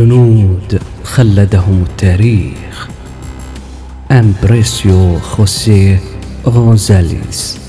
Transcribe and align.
جنود 0.00 0.80
خلدهم 1.04 1.84
التاريخ. 1.90 2.88
أمبريسيو 4.10 5.18
خوسيه 5.18 6.00
غونزاليس. 6.46 7.59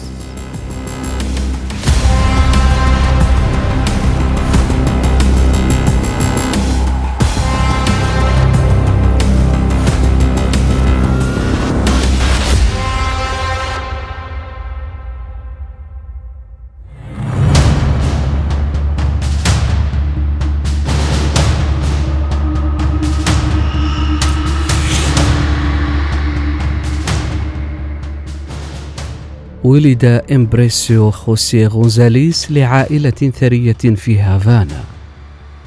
ولد 29.63 30.05
إمبريسيو 30.31 31.11
خوسيه 31.11 31.67
غونزاليس 31.67 32.51
لعائلة 32.51 33.31
ثرية 33.39 33.95
في 33.95 34.19
هافانا. 34.19 34.83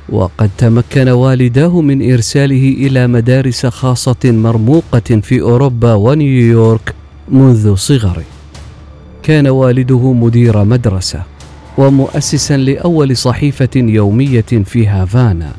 وقد 0.08 0.50
تمكن 0.58 1.08
والداه 1.08 1.80
من 1.80 2.12
إرساله 2.12 2.74
إلى 2.78 3.06
مدارس 3.06 3.66
خاصة 3.66 4.16
مرموقة 4.24 5.20
في 5.22 5.40
أوروبا 5.40 5.94
ونيويورك 5.94 6.94
منذ 7.28 7.74
صغره. 7.74 8.24
كان 9.22 9.46
والده 9.46 10.12
مدير 10.12 10.64
مدرسة 10.64 11.22
ومؤسسا 11.78 12.56
لأول 12.56 13.16
صحيفة 13.16 13.70
يومية 13.76 14.40
في 14.64 14.86
هافانا. 14.86 15.52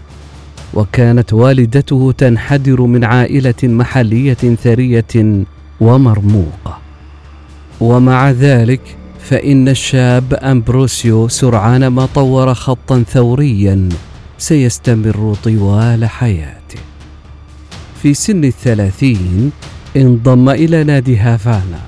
وكانت 0.74 1.34
والدته 1.34 2.14
تنحدر 2.18 2.82
من 2.82 3.04
عائلة 3.04 3.64
محلية 3.64 4.56
ثرية 4.64 5.44
ومرموقة. 5.82 6.85
ومع 7.82 8.32
ذلك 8.32 8.82
فإن 9.20 9.70
الشاب 9.70 10.34
أمبروسيو 10.34 11.28
سرعان 11.28 11.88
ما 11.88 12.06
طور 12.06 12.54
خطا 12.54 13.04
ثوريا 13.10 13.90
سيستمر 14.38 15.36
طوال 15.44 16.06
حياته. 16.06 16.80
في 18.04 18.14
سن 18.14 18.44
الثلاثين 18.44 19.52
انضم 19.98 20.50
إلى 20.50 20.84
نادي 20.84 21.18
هافانا 21.18 21.80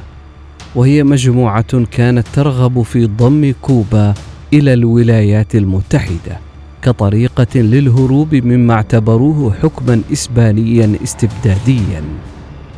وهي 0.76 1.04
مجموعة 1.04 1.86
كانت 1.92 2.28
ترغب 2.34 2.82
في 2.82 3.06
ضم 3.06 3.54
كوبا 3.62 4.14
إلى 4.54 4.74
الولايات 4.74 5.56
المتحدة 5.56 6.40
كطريقة 6.82 7.60
للهروب 7.60 8.36
مما 8.36 8.74
اعتبروه 8.74 9.54
حكما 9.54 10.02
إسبانيا 10.14 10.96
استبداديا 11.04 12.04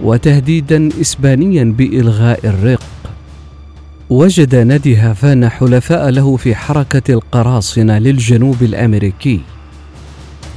وتهديدا 0.01 0.89
إسبانيا 1.01 1.63
بإلغاء 1.77 2.39
الرق. 2.43 2.81
وجد 4.09 4.55
نادي 4.55 4.95
هافانا 4.95 5.49
حلفاء 5.49 6.09
له 6.09 6.37
في 6.37 6.55
حركة 6.55 7.13
القراصنة 7.13 7.97
للجنوب 7.97 8.63
الأمريكي. 8.63 9.41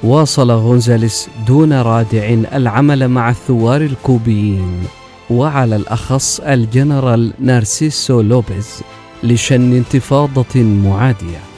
واصل 0.03 0.51
غونزاليس 0.51 1.29
دون 1.47 1.73
رادع 1.73 2.29
العمل 2.55 3.09
مع 3.09 3.31
الثوار 3.31 3.81
الكوبيين 3.81 4.83
وعلى 5.31 5.77
الأخص 5.77 6.41
الجنرال 6.41 7.33
نارسيسو 7.41 8.21
لوبيز 8.21 8.83
لشن 9.23 9.73
انتفاضة 9.73 10.63
معادية. 10.63 11.56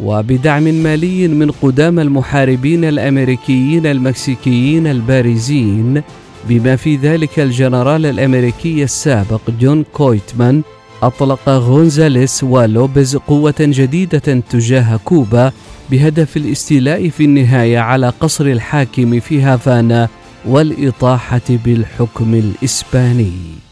وبدعم 0.00 0.62
مالي 0.62 1.28
من 1.28 1.50
قدامى 1.50 2.00
المحاربين 2.00 2.84
الأمريكيين 2.84 3.86
المكسيكيين 3.86 4.86
البارزين 4.86 6.02
بما 6.48 6.76
في 6.76 6.96
ذلك 6.96 7.40
الجنرال 7.40 8.06
الأمريكي 8.06 8.82
السابق 8.82 9.40
جون 9.60 9.84
كويتمان 9.92 10.62
أطلق 11.02 11.48
غونزاليس 11.48 12.44
ولوبيز 12.44 13.16
قوة 13.16 13.54
جديدة 13.60 14.42
تجاه 14.50 14.96
كوبا 15.04 15.52
بهدف 15.90 16.36
الاستيلاء 16.36 17.08
في 17.08 17.24
النهاية 17.24 17.78
على 17.78 18.08
قصر 18.20 18.46
الحاكم 18.46 19.20
في 19.20 19.40
هافانا 19.42 20.08
والإطاحة 20.44 21.40
بالحكم 21.50 22.34
الإسباني. 22.34 23.67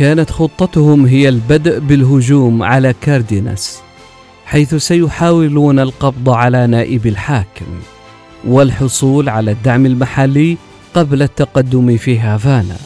كانت 0.00 0.30
خطتهم 0.30 1.06
هي 1.06 1.28
البدء 1.28 1.78
بالهجوم 1.78 2.62
على 2.62 2.94
كارديناس 3.00 3.80
حيث 4.44 4.74
سيحاولون 4.74 5.78
القبض 5.78 6.28
على 6.28 6.66
نائب 6.66 7.06
الحاكم 7.06 7.66
والحصول 8.44 9.28
على 9.28 9.50
الدعم 9.50 9.86
المحلي 9.86 10.56
قبل 10.94 11.22
التقدم 11.22 11.96
في 11.96 12.18
هافانا. 12.18 12.76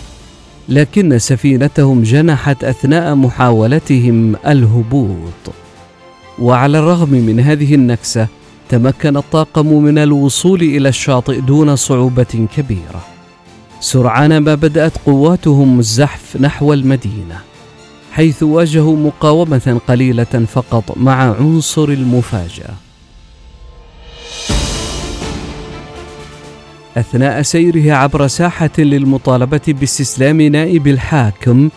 لكن 0.68 1.18
سفينتهم 1.18 2.02
جنحت 2.02 2.64
أثناء 2.64 3.14
محاولتهم 3.14 4.36
الهبوط. 4.46 5.54
وعلى 6.38 6.78
الرغم 6.78 7.10
من 7.10 7.40
هذه 7.40 7.74
النكسة 7.74 8.28
تمكن 8.68 9.16
الطاقم 9.16 9.66
من 9.66 9.98
الوصول 9.98 10.62
إلى 10.62 10.88
الشاطئ 10.88 11.40
دون 11.40 11.76
صعوبة 11.76 12.46
كبيرة. 12.56 13.13
سرعان 13.80 14.38
ما 14.38 14.54
بدأت 14.54 14.92
قواتهم 15.06 15.78
الزحف 15.78 16.36
نحو 16.40 16.72
المدينة 16.72 17.40
حيث 18.12 18.42
واجهوا 18.42 18.96
مقاومة 18.96 19.80
قليلة 19.88 20.46
فقط 20.52 20.96
مع 20.96 21.36
عنصر 21.40 21.88
المفاجأة. 21.88 22.74
أثناء 26.96 27.42
سيره 27.42 27.92
عبر 27.92 28.26
ساحة 28.26 28.70
للمطالبة 28.78 29.60
باستسلام 29.68 30.40
نائب 30.40 30.86
الحاكم 30.86 31.70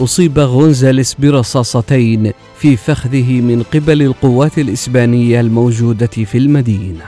أصيب 0.00 0.38
غونزاليس 0.38 1.14
برصاصتين 1.14 2.32
في 2.58 2.76
فخذه 2.76 3.40
من 3.40 3.62
قبل 3.74 4.02
القوات 4.02 4.58
الإسبانية 4.58 5.40
الموجودة 5.40 6.06
في 6.06 6.38
المدينة. 6.38 7.04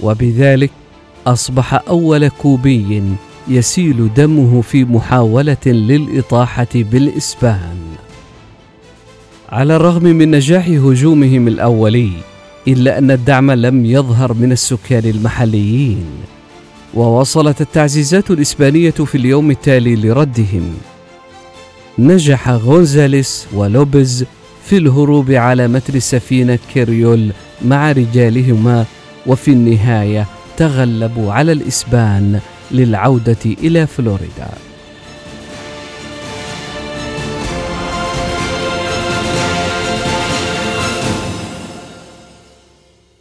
وبذلك 0.00 0.70
أصبح 1.26 1.74
أول 1.88 2.28
كوبي 2.28 3.02
يسيل 3.48 4.14
دمه 4.14 4.62
في 4.62 4.84
محاولة 4.84 5.56
للإطاحة 5.66 6.68
بالإسبان. 6.74 7.76
على 9.48 9.76
الرغم 9.76 10.02
من 10.04 10.30
نجاح 10.30 10.68
هجومهم 10.68 11.48
الأولي 11.48 12.10
إلا 12.68 12.98
أن 12.98 13.10
الدعم 13.10 13.50
لم 13.50 13.84
يظهر 13.84 14.32
من 14.34 14.52
السكان 14.52 15.04
المحليين. 15.04 16.06
ووصلت 16.94 17.60
التعزيزات 17.60 18.30
الإسبانية 18.30 18.90
في 18.90 19.14
اليوم 19.14 19.50
التالي 19.50 19.96
لردهم. 19.96 20.74
نجح 21.98 22.48
غونزاليس 22.48 23.46
ولوبيز 23.52 24.24
في 24.64 24.76
الهروب 24.76 25.30
على 25.30 25.68
متن 25.68 25.96
السفينة 25.96 26.58
كيريول 26.74 27.32
مع 27.64 27.92
رجالهما 27.92 28.84
وفي 29.26 29.50
النهاية 29.50 30.26
تغلبوا 30.56 31.32
على 31.32 31.52
الإسبان 31.52 32.40
للعودة 32.70 33.44
إلى 33.44 33.86
فلوريدا 33.86 34.48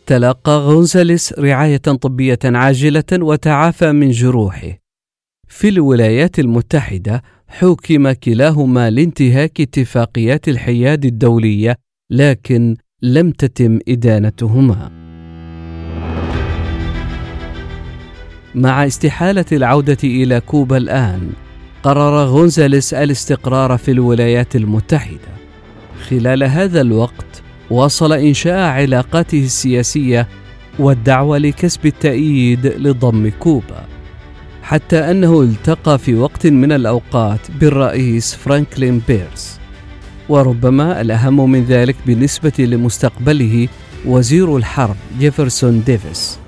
تلقى 0.08 0.58
غونزاليس 0.58 1.34
رعاية 1.40 1.78
طبية 1.78 2.40
عاجلة 2.46 3.04
وتعافى 3.14 3.92
من 3.92 4.12
جروحه. 4.12 4.78
في 5.48 5.70
الولايات 5.70 6.40
المتحدة 6.40 7.24
حُكم 7.48 8.12
كلاهما 8.12 8.90
لانتهاك 8.90 9.62
اتفاقيات 9.62 10.48
الحياد 10.48 11.06
الدولية، 11.06 11.78
لكن 12.10 12.78
لم 13.02 13.32
تتم 13.32 13.80
إدانتهما. 13.88 15.07
مع 18.58 18.88
استحالة 18.88 19.46
العودة 19.52 19.98
إلى 20.04 20.40
كوبا 20.40 20.78
الآن، 20.78 21.30
قرر 21.84 22.26
غونزاليس 22.26 22.94
الاستقرار 22.94 23.78
في 23.78 23.92
الولايات 23.92 24.56
المتحدة. 24.56 25.38
خلال 26.10 26.44
هذا 26.44 26.82
الوقت 26.82 27.42
واصل 27.70 28.14
إنشاء 28.14 28.60
علاقاته 28.60 29.44
السياسية 29.44 30.28
والدعوة 30.80 31.38
لكسب 31.38 31.86
التأييد 31.86 32.66
لضم 32.66 33.32
كوبا 33.40 33.86
حتى 34.64 35.12
أنه 35.12 35.42
التقى 35.42 36.00
في 36.00 36.16
وقت 36.16 36.48
من 36.48 36.72
الأوقات 36.72 37.40
بالرئيس 37.60 38.36
فرانكلين 38.36 39.02
بيرس 39.08 39.60
وربما 40.30 41.02
الأهم 41.02 41.52
من 41.52 41.64
ذلك 41.64 41.96
بالنسبة 42.06 42.54
لمستقبله 42.60 43.68
وزير 44.06 44.58
الحرب 44.58 44.96
جيفرسون 45.20 45.84
ديفيس 45.84 46.40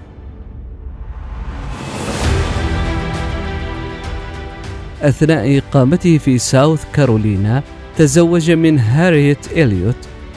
أثناء 5.01 5.57
إقامته 5.57 6.18
في 6.18 6.38
ساوث 6.38 6.84
كارولينا 6.94 7.63
تزوج 7.98 8.51
من 8.51 8.80
هاريت 8.80 9.48
إليوت 9.51 9.96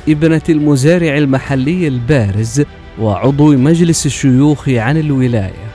ابنة 0.09 0.43
المزارع 0.49 1.19
المحلي 1.19 1.89
البارز 1.89 2.63
وعضو 3.01 3.57
مجلس 3.57 4.07
الشيوخ 4.07 4.69
عن 4.69 4.97
الولاية. 4.97 5.73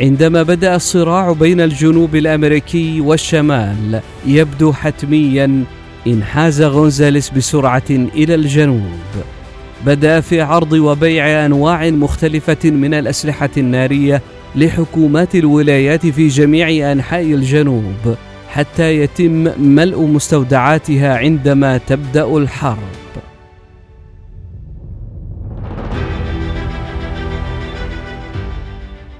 عندما 0.00 0.42
بدأ 0.42 0.76
الصراع 0.76 1.32
بين 1.32 1.60
الجنوب 1.60 2.16
الأمريكي 2.16 3.00
والشمال 3.00 4.00
يبدو 4.26 4.72
حتميا 4.72 5.64
إنحاز 6.06 6.62
غونزاليس 6.62 7.30
بسرعة 7.30 7.90
إلى 7.90 8.34
الجنوب. 8.34 8.98
بدأ 9.86 10.20
في 10.20 10.40
عرض 10.40 10.72
وبيع 10.72 11.46
أنواع 11.46 11.90
مختلفة 11.90 12.70
من 12.70 12.94
الأسلحة 12.94 13.50
النارية 13.56 14.22
لحكومات 14.58 15.34
الولايات 15.34 16.06
في 16.06 16.28
جميع 16.28 16.92
أنحاء 16.92 17.22
الجنوب 17.22 18.16
حتى 18.48 18.96
يتم 18.96 19.48
ملء 19.58 20.06
مستودعاتها 20.06 21.16
عندما 21.18 21.78
تبدأ 21.78 22.36
الحرب. 22.36 22.78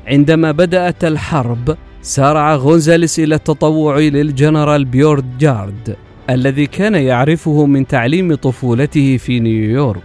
عندما 0.07 0.53
بدأت 0.53 1.05
الحرب 1.05 1.77
سارع 2.03 2.55
غونزاليس 2.55 3.19
إلى 3.21 3.35
التطوع 3.35 3.99
للجنرال 3.99 4.85
بيورد 4.85 5.39
جارد 5.39 5.97
الذي 6.31 6.67
كان 6.67 6.95
يعرفه 6.95 7.67
من 7.67 7.87
تعليم 7.87 8.35
طفولته 8.35 9.17
في 9.17 9.41
نيويورك 9.41 10.03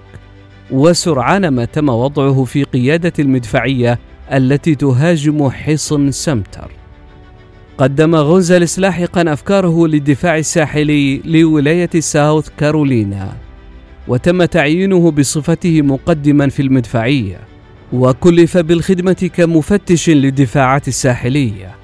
وسرعان 0.72 1.48
ما 1.48 1.66
تم 1.66 1.90
وضعه 1.90 2.44
في 2.44 2.64
قيادة 2.64 3.14
المدفعية 3.20 4.00
التي 4.32 4.76
تهاجم 4.76 5.50
حصن 5.50 6.12
سمتر 6.12 6.72
قدم 7.78 8.16
غونزاليس 8.16 8.80
لاحقا 8.80 9.34
أفكاره 9.34 9.88
للدفاع 9.88 10.38
الساحلي 10.38 11.22
لولاية 11.26 11.90
ساوث 12.00 12.50
كارولينا 12.58 13.34
وتم 14.08 14.46
تعيينه 14.46 15.12
بصفته 15.12 15.82
مقدما 15.82 16.50
في 16.50 16.62
المدفعية 16.62 17.40
وكلف 17.94 18.58
بالخدمة 18.58 19.30
كمفتش 19.34 20.10
للدفاعات 20.10 20.88
الساحلية. 20.88 21.76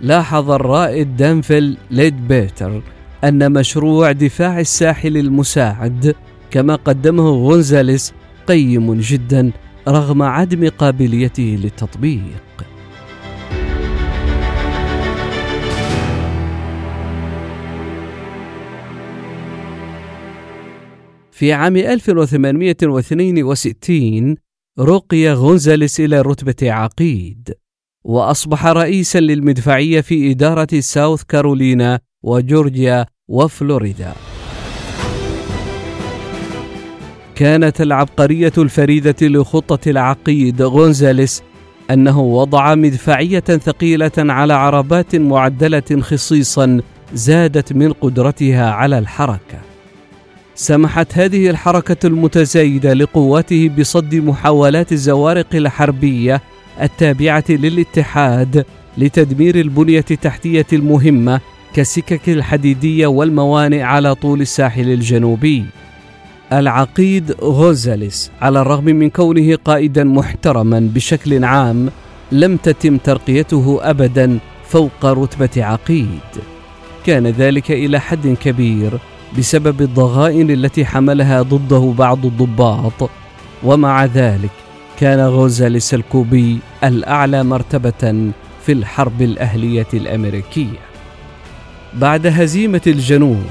لاحظ 0.00 0.50
الرائد 0.50 1.16
دانفيل 1.16 1.76
ليدبيتر 1.90 2.82
أن 3.24 3.52
مشروع 3.52 4.12
دفاع 4.12 4.60
الساحل 4.60 5.16
المساعد 5.16 6.14
كما 6.50 6.74
قدمه 6.74 7.30
غونزاليس 7.30 8.12
قيم 8.46 8.94
جدا 8.94 9.52
رغم 9.88 10.22
عدم 10.22 10.68
قابليته 10.68 11.58
للتطبيق. 11.62 12.42
في 21.32 21.52
عام 21.52 21.76
1862 21.76 24.36
رقي 24.80 25.32
غونزاليس 25.32 26.00
إلى 26.00 26.20
رتبة 26.20 26.72
عقيد 26.72 27.54
وأصبح 28.04 28.66
رئيسا 28.66 29.18
للمدفعية 29.18 30.00
في 30.00 30.30
إدارة 30.30 30.80
ساوث 30.80 31.22
كارولينا 31.22 32.00
وجورجيا 32.22 33.06
وفلوريدا 33.28 34.12
كانت 37.34 37.80
العبقرية 37.80 38.52
الفريدة 38.58 39.16
لخطة 39.22 39.90
العقيد 39.90 40.62
غونزاليس 40.62 41.42
أنه 41.90 42.20
وضع 42.20 42.74
مدفعية 42.74 43.40
ثقيلة 43.40 44.12
على 44.18 44.54
عربات 44.54 45.16
معدلة 45.16 46.00
خصيصا 46.00 46.80
زادت 47.14 47.72
من 47.72 47.92
قدرتها 47.92 48.70
على 48.70 48.98
الحركة 48.98 49.58
سمحت 50.54 51.18
هذه 51.18 51.50
الحركة 51.50 52.06
المتزايدة 52.06 52.92
لقواته 52.92 53.70
بصد 53.78 54.14
محاولات 54.14 54.92
الزوارق 54.92 55.46
الحربية 55.54 56.40
التابعة 56.82 57.44
للاتحاد 57.48 58.64
لتدمير 58.98 59.60
البنية 59.60 60.04
التحتية 60.10 60.66
المهمة 60.72 61.40
كالسكك 61.74 62.28
الحديدية 62.28 63.06
والموانئ 63.06 63.80
على 63.80 64.14
طول 64.14 64.40
الساحل 64.40 64.90
الجنوبي. 64.90 65.64
العقيد 66.58 67.32
غوزاليس 67.40 68.30
على 68.42 68.60
الرغم 68.60 68.84
من 68.84 69.10
كونه 69.10 69.56
قائدا 69.64 70.04
محترما 70.04 70.90
بشكل 70.94 71.44
عام 71.44 71.90
لم 72.32 72.56
تتم 72.56 72.96
ترقيته 72.96 73.78
ابدا 73.82 74.38
فوق 74.68 75.04
رتبة 75.04 75.64
عقيد. 75.64 76.30
كان 77.06 77.26
ذلك 77.26 77.70
إلى 77.70 78.00
حد 78.00 78.28
كبير 78.28 78.98
بسبب 79.38 79.82
الضغائن 79.82 80.50
التي 80.50 80.84
حملها 80.84 81.42
ضده 81.42 81.94
بعض 81.98 82.26
الضباط. 82.26 83.10
ومع 83.62 84.04
ذلك 84.04 84.50
كان 85.00 85.20
غوزاليس 85.20 85.94
الكوبي 85.94 86.58
الأعلى 86.84 87.44
مرتبة 87.44 88.30
في 88.66 88.72
الحرب 88.72 89.22
الأهلية 89.22 89.86
الأمريكية. 89.94 90.78
بعد 91.94 92.26
هزيمة 92.26 92.80
الجنوب 92.86 93.44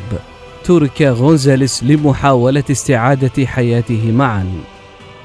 ترك 0.64 1.02
غونزاليس 1.02 1.84
لمحاولة 1.84 2.64
استعادة 2.72 3.46
حياته 3.46 4.12
معا. 4.12 4.46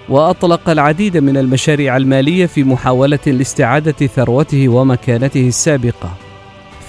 وأطلق 0.09 0.71
العديد 0.71 1.17
من 1.17 1.37
المشاريع 1.37 1.97
المالية 1.97 2.47
في 2.47 2.65
محاولة 2.65 3.19
لاستعادة 3.27 4.07
ثروته 4.07 4.69
ومكانته 4.69 5.49
السابقة. 5.49 6.15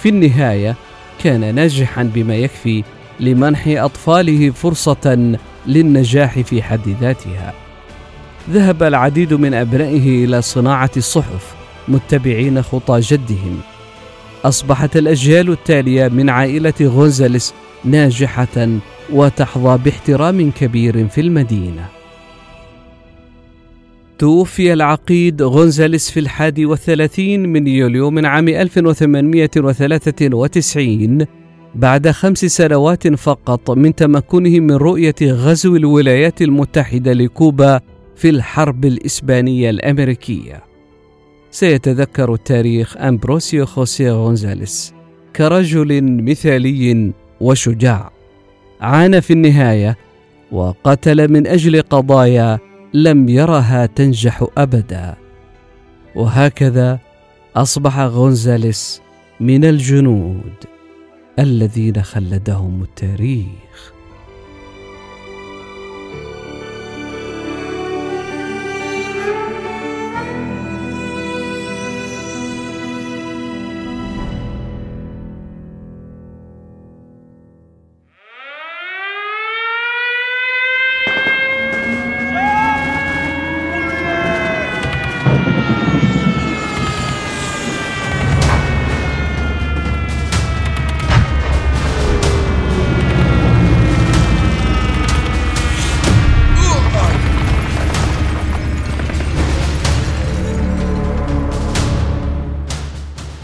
في 0.02 0.08
النهاية 0.08 0.76
كان 1.24 1.54
ناجحا 1.54 2.02
بما 2.02 2.36
يكفي 2.36 2.84
لمنح 3.20 3.64
أطفاله 3.66 4.50
فرصة 4.50 5.36
للنجاح 5.66 6.40
في 6.40 6.62
حد 6.62 6.96
ذاتها. 7.00 7.54
ذهب 8.50 8.82
العديد 8.82 9.34
من 9.34 9.54
أبنائه 9.54 10.24
إلى 10.24 10.42
صناعة 10.42 10.90
الصحف 10.96 11.54
متبعين 11.88 12.62
خطى 12.62 13.00
جدهم. 13.00 13.60
أصبحت 14.44 14.96
الأجيال 14.96 15.50
التالية 15.50 16.08
من 16.08 16.30
عائلة 16.30 16.74
غونزاليس 16.82 17.54
ناجحة 17.84 18.68
وتحظى 19.12 19.78
باحترام 19.84 20.50
كبير 20.50 21.08
في 21.08 21.20
المدينة. 21.20 21.88
توفي 24.18 24.72
العقيد 24.72 25.42
غونزاليس 25.42 26.10
في 26.10 26.20
الحادي 26.20 26.66
والثلاثين 26.66 27.48
من 27.48 27.66
يوليو 27.66 28.10
من 28.10 28.26
عام 28.26 28.48
1893 28.48 31.26
بعد 31.74 32.10
خمس 32.10 32.38
سنوات 32.38 33.08
فقط 33.08 33.70
من 33.70 33.94
تمكنه 33.94 34.60
من 34.60 34.72
رؤية 34.72 35.14
غزو 35.22 35.76
الولايات 35.76 36.42
المتحدة 36.42 37.12
لكوبا 37.12 37.80
في 38.16 38.28
الحرب 38.28 38.84
الإسبانية 38.84 39.70
الأمريكية. 39.70 40.62
سيتذكر 41.50 42.34
التاريخ 42.34 42.96
أمبروسيو 42.96 43.66
خوسيه 43.66 44.12
غونزاليس 44.12 44.94
كرجل 45.36 46.02
مثالي 46.02 47.12
وشجاع. 47.40 48.10
عانى 48.80 49.20
في 49.20 49.32
النهاية 49.32 49.96
وقتل 50.52 51.32
من 51.32 51.46
أجل 51.46 51.82
قضايا 51.82 52.58
لم 52.94 53.28
يرها 53.28 53.86
تنجح 53.86 54.46
أبدا. 54.58 55.14
وهكذا 56.14 56.98
أصبح 57.56 57.98
غونزاليس 57.98 59.00
من 59.40 59.64
الجنود 59.64 60.54
الذين 61.38 62.02
خلدهم 62.02 62.82
التاريخ. 62.82 63.69